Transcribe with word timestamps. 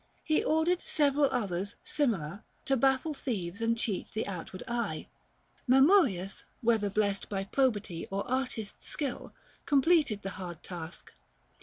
He 0.23 0.43
ordered 0.43 0.81
several 0.81 1.29
others, 1.29 1.75
similar, 1.83 2.43
To 2.65 2.75
baffle 2.75 3.13
thieves 3.13 3.61
and 3.61 3.77
cheat 3.77 4.07
the 4.15 4.25
outward 4.25 4.63
eye. 4.67 5.05
Mamurius, 5.69 6.43
whether 6.61 6.89
blessed 6.89 7.29
by 7.29 7.43
probity 7.43 8.07
410 8.07 8.07
Or 8.17 8.39
artists' 8.41 8.87
skill, 8.87 9.31
completed 9.67 10.23
the 10.23 10.31
hard 10.31 10.63
task. 10.63 11.13